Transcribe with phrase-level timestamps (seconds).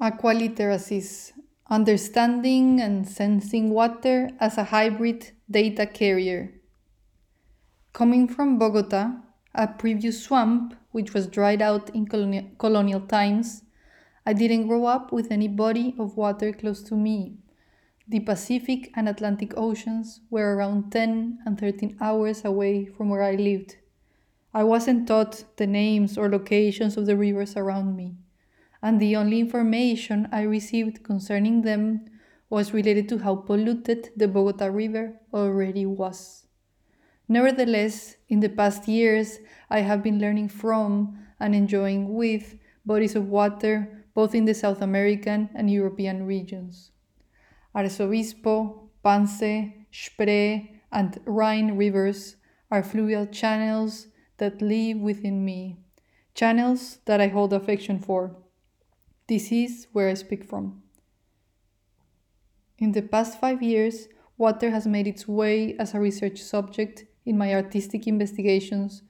[0.00, 1.32] Aqualiteracies
[1.68, 6.52] Understanding and sensing water as a hybrid data carrier.
[7.92, 9.16] Coming from Bogota,
[9.56, 13.64] a previous swamp which was dried out in colonial, colonial times,
[14.24, 17.38] I didn't grow up with any body of water close to me.
[18.06, 23.34] The Pacific and Atlantic Oceans were around 10 and 13 hours away from where I
[23.34, 23.78] lived.
[24.54, 28.14] I wasn't taught the names or locations of the rivers around me
[28.82, 32.06] and the only information I received concerning them
[32.50, 36.46] was related to how polluted the Bogota River already was.
[37.28, 42.56] Nevertheless, in the past years, I have been learning from and enjoying with
[42.86, 46.90] bodies of water both in the South American and European regions.
[47.74, 52.36] Arzobispo, Pance, Spree, and Rhine rivers
[52.70, 55.76] are fluvial channels that live within me,
[56.34, 58.34] channels that I hold affection for
[59.28, 60.82] this is where I speak from.
[62.78, 67.36] In the past five years, water has made its way as a research subject in
[67.36, 69.02] my artistic investigations,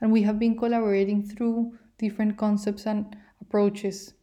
[0.00, 4.14] and we have been collaborating through different concepts and approaches.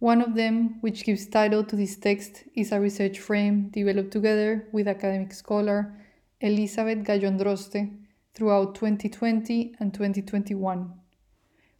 [0.00, 4.68] One of them, which gives title to this text, is a research frame developed together
[4.72, 5.94] with academic scholar
[6.40, 7.96] Elizabeth Gallon-Droste
[8.34, 10.92] throughout 2020 and 2021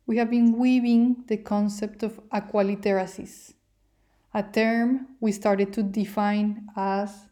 [0.07, 3.55] we have been weaving the concept of aqualiteracies,
[4.35, 7.29] a term we started to define as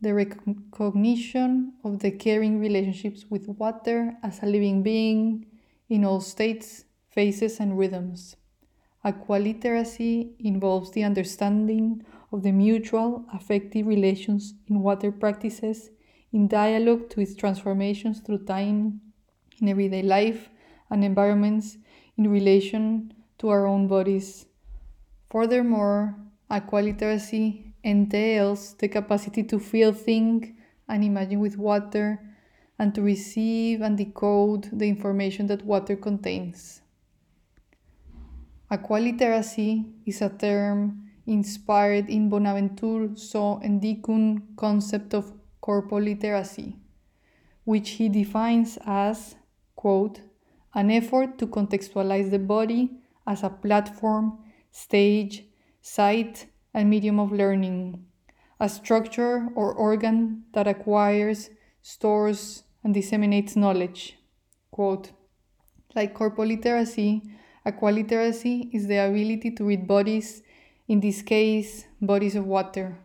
[0.00, 5.46] the recognition of the caring relationships with water as a living being
[5.88, 8.36] in all states, phases, and rhythms.
[9.04, 15.90] Aqualiteracy involves the understanding of the mutual affective relations in water practices
[16.32, 19.00] in dialogue to its transformations through time
[19.60, 20.50] in everyday life
[20.90, 21.78] and environments
[22.16, 24.46] in relation to our own bodies.
[25.30, 26.16] Furthermore,
[26.50, 30.54] aqua literacy entails the capacity to feel, think,
[30.88, 32.20] and imagine with water,
[32.78, 36.80] and to receive and decode the information that water contains.
[38.70, 45.32] Aqua literacy is a term inspired in Bonaventure Soh Ndikung concept of
[45.62, 46.76] corpoliteracy,
[47.64, 49.36] which he defines as,
[49.76, 50.20] quote,
[50.74, 52.90] an effort to contextualize the body
[53.26, 54.38] as a platform,
[54.70, 55.44] stage,
[55.80, 58.04] site, and medium of learning,
[58.60, 61.50] a structure or organ that acquires,
[61.82, 64.18] stores, and disseminates knowledge.
[64.70, 65.12] Quote,
[65.94, 67.22] like corpoliteracy,
[67.66, 70.42] aqualiteracy is the ability to read bodies,
[70.86, 72.98] in this case, bodies of water.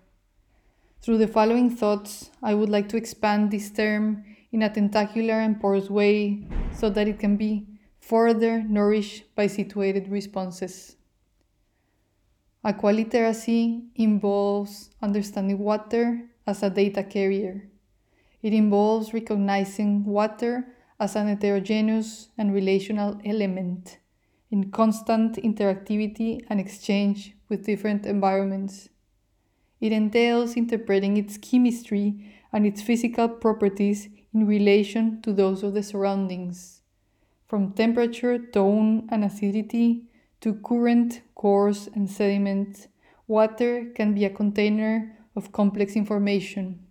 [1.02, 5.60] Through the following thoughts, I would like to expand this term in a tentacular and
[5.60, 7.68] porous way so that it can be
[8.00, 10.98] further nourished by situated responses.
[12.66, 17.70] Aqualiteracy involves understanding water as a data carrier.
[18.42, 20.68] It involves recognizing water
[21.00, 24.00] as an heterogeneous and relational element
[24.52, 28.90] in constant interactivity and exchange with different environments.
[29.82, 35.84] It entails interpreting its chemistry and its physical properties in relation to those of the
[35.84, 36.82] surroundings,
[37.48, 40.06] from temperature, tone, and acidity
[40.42, 42.88] to current, course, and sediment.
[43.28, 46.86] Water can be a container of complex information.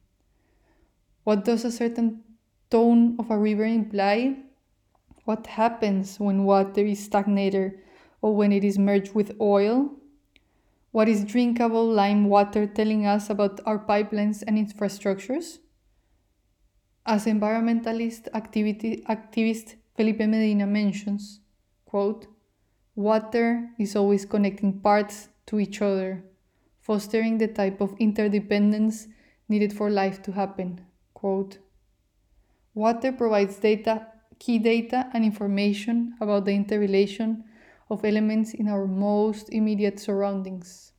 [1.24, 2.22] What does a certain
[2.70, 4.36] tone of a river imply?
[5.24, 7.78] What happens when water is stagnated
[8.22, 9.90] or when it is merged with oil?
[10.90, 15.58] What is drinkable lime water telling us about our pipelines and infrastructures?
[17.04, 21.40] As environmentalist activity, activist Felipe Medina mentions,
[21.84, 22.28] quote,
[22.94, 26.22] water is always connecting parts to each other,
[26.80, 29.08] fostering the type of interdependence
[29.48, 30.80] needed for life to happen.
[31.12, 31.58] Quote,
[32.72, 34.06] water provides data,
[34.38, 37.44] key data and information about the interrelation
[37.90, 40.91] of elements in our most immediate surroundings.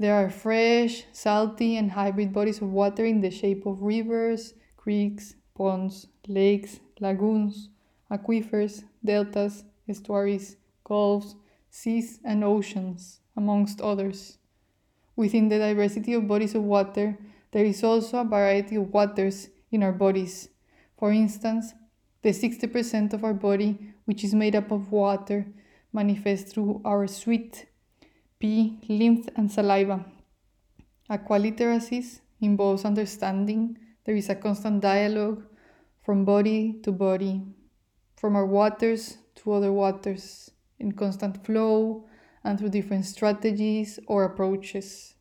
[0.00, 5.34] There are fresh, salty, and hybrid bodies of water in the shape of rivers, creeks,
[5.56, 7.70] ponds, lakes, lagoons,
[8.08, 11.34] aquifers, deltas, estuaries, gulfs,
[11.68, 14.38] seas, and oceans, amongst others.
[15.16, 17.18] Within the diversity of bodies of water,
[17.50, 20.48] there is also a variety of waters in our bodies.
[20.96, 21.74] For instance,
[22.22, 25.46] the 60% of our body, which is made up of water,
[25.92, 27.66] manifests through our sweat
[28.40, 28.78] P.
[28.88, 30.04] Lymph and saliva.
[31.10, 35.42] Aqualiteracies involves understanding there is a constant dialogue
[36.02, 37.42] from body to body,
[38.14, 42.06] from our waters to other waters, in constant flow
[42.44, 45.14] and through different strategies or approaches.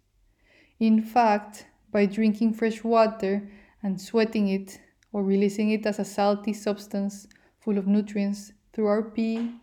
[0.79, 3.49] In fact, by drinking fresh water
[3.81, 4.79] and sweating it
[5.11, 7.27] or releasing it as a salty substance
[7.59, 9.55] full of nutrients through our pee,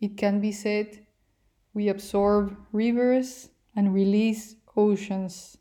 [0.00, 1.04] it can be said
[1.72, 5.56] we absorb rivers and release oceans.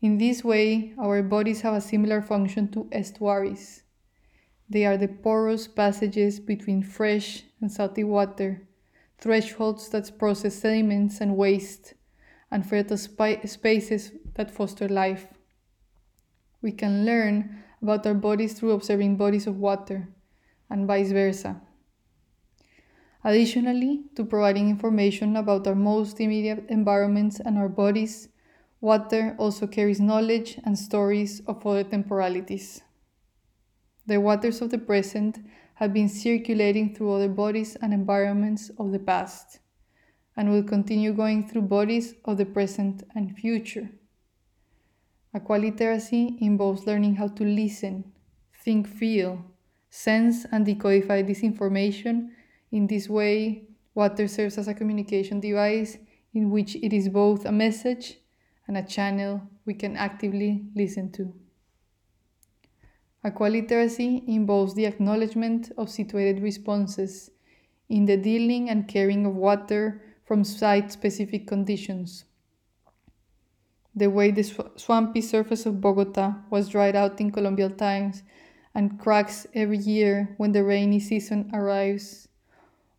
[0.00, 3.82] In this way, our bodies have a similar function to estuaries.
[4.68, 8.68] They are the porous passages between fresh and salty water,
[9.18, 11.94] thresholds that process sediments and waste,
[12.50, 15.26] and fertile spi- spaces that foster life.
[16.62, 20.08] We can learn about our bodies through observing bodies of water,
[20.70, 21.60] and vice versa.
[23.22, 28.28] Additionally, to providing information about our most immediate environments and our bodies,
[28.80, 32.80] water also carries knowledge and stories of other temporalities.
[34.06, 35.38] The waters of the present
[35.74, 39.60] have been circulating through other bodies and environments of the past,
[40.34, 43.90] and will continue going through bodies of the present and future.
[45.34, 48.12] Aqualiteracy involves learning how to listen,
[48.64, 49.44] think, feel,
[49.90, 52.32] sense, and decodify this information
[52.72, 53.64] in this way,
[53.94, 55.98] water serves as a communication device
[56.32, 58.18] in which it is both a message
[58.68, 61.34] and a channel we can actively listen to.
[63.24, 67.30] Aqualiteracy involves the acknowledgement of situated responses
[67.88, 72.24] in the dealing and caring of water from site specific conditions.
[73.94, 78.22] The way the sw- swampy surface of Bogota was dried out in colonial times
[78.74, 82.28] and cracks every year when the rainy season arrives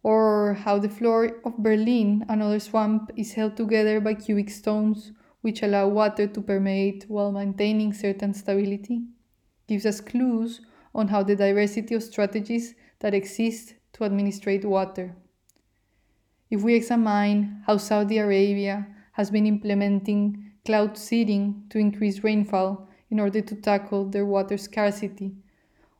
[0.03, 5.11] or how the floor of Berlin, another swamp, is held together by cubic stones
[5.41, 9.01] which allow water to permeate while maintaining certain stability,
[9.67, 10.61] gives us clues
[10.93, 15.15] on how the diversity of strategies that exist to administrate water.
[16.49, 23.19] If we examine how Saudi Arabia has been implementing cloud seeding to increase rainfall in
[23.19, 25.33] order to tackle their water scarcity,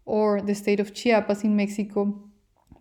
[0.05, 2.30] or the state of Chiapas in Mexico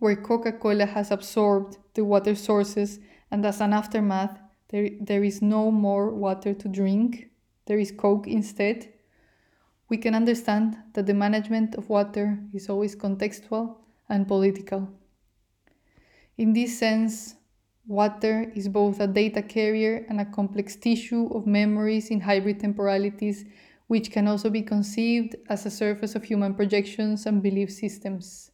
[0.01, 2.99] where Coca Cola has absorbed the water sources,
[3.29, 4.35] and as an aftermath,
[4.69, 7.29] there, there is no more water to drink,
[7.67, 8.91] there is Coke instead,
[9.89, 13.75] we can understand that the management of water is always contextual
[14.09, 14.89] and political.
[16.35, 17.35] In this sense,
[17.85, 23.45] water is both a data carrier and a complex tissue of memories in hybrid temporalities,
[23.85, 28.50] which can also be conceived as a surface of human projections and belief systems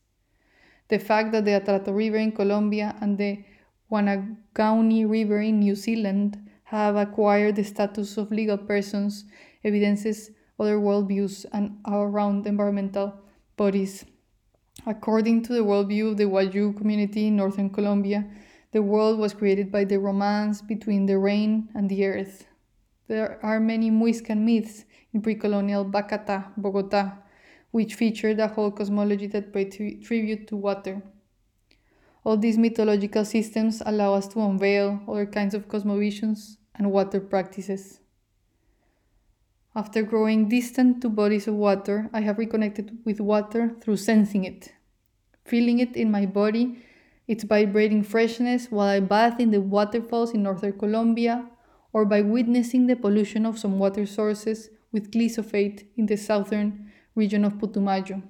[0.89, 3.43] the fact that the Atrato River in Colombia and the
[3.91, 9.25] Whanganui River in New Zealand have acquired the status of legal persons
[9.63, 13.13] evidences other worldviews and around environmental
[13.55, 14.05] bodies.
[14.85, 18.25] According to the worldview of the Wayuu community in northern Colombia,
[18.71, 22.45] the world was created by the romance between the rain and the earth.
[23.07, 27.17] There are many Muiscan myths in pre colonial Bacata, Bogota,
[27.71, 29.71] which featured a whole cosmology that paid
[30.03, 31.01] tribute to water.
[32.23, 37.99] All these mythological systems allow us to unveil other kinds of cosmovisions and water practices.
[39.75, 44.73] After growing distant to bodies of water, I have reconnected with water through sensing it,
[45.45, 46.83] feeling it in my body,
[47.27, 51.47] its vibrating freshness while I bathe in the waterfalls in northern Colombia,
[51.93, 56.86] or by witnessing the pollution of some water sources with glyphosate in the southern
[57.17, 58.21] region of Putumayo,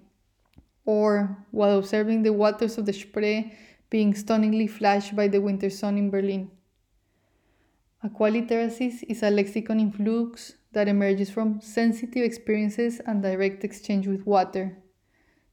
[0.85, 3.53] or while observing the waters of the Spree
[3.89, 6.49] being stunningly flashed by the winter sun in Berlin.
[8.03, 14.25] Aqualiteracies is a lexicon in flux that emerges from sensitive experiences and direct exchange with
[14.25, 14.77] water.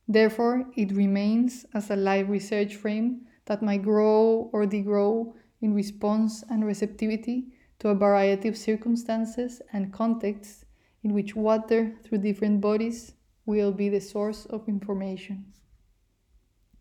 [0.06, 6.44] Therefore, it remains as a live research frame that might grow or degrow in response
[6.50, 7.46] and receptivity
[7.78, 10.64] to a variety of circumstances and contexts
[11.02, 13.12] in which water, through different bodies,
[13.46, 15.44] will be the source of information.